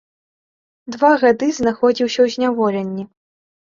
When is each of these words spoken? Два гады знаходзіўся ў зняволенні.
Два 0.95 1.11
гады 1.25 1.51
знаходзіўся 1.61 2.15
ў 2.25 2.39
зняволенні. 2.41 3.03